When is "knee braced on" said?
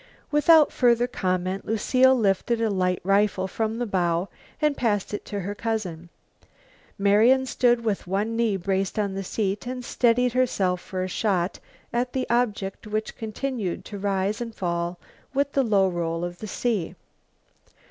8.35-9.13